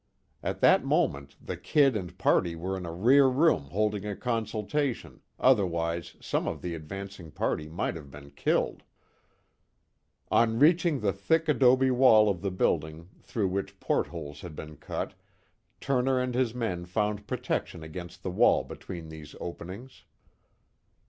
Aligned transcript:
At 0.41 0.61
that 0.61 0.83
moment 0.83 1.35
the 1.39 1.55
"Kid" 1.55 1.95
and 1.95 2.17
party 2.17 2.55
were 2.55 2.75
in 2.75 2.87
a 2.87 2.91
rear 2.91 3.27
room 3.29 3.65
holding 3.65 4.03
a 4.03 4.15
consultation, 4.15 5.21
otherwise 5.39 6.15
some 6.19 6.47
of 6.47 6.63
the 6.63 6.73
advancing 6.73 7.29
party 7.29 7.69
might 7.69 7.95
have 7.95 8.09
been 8.09 8.31
killed. 8.31 8.81
On 10.31 10.57
reaching 10.57 11.01
the 11.01 11.13
thick 11.13 11.47
adobe 11.47 11.91
wall 11.91 12.29
of 12.29 12.41
the 12.41 12.49
building, 12.49 13.09
through 13.21 13.49
which 13.49 13.79
portholes 13.79 14.41
had 14.41 14.55
been 14.55 14.75
cut, 14.75 15.13
Turner 15.79 16.19
and 16.19 16.33
his 16.33 16.55
men 16.55 16.85
found 16.87 17.27
protection 17.27 17.83
against 17.83 18.23
the 18.23 18.31
wall 18.31 18.63
between 18.63 19.07
these 19.09 19.35
openings. 19.39 20.05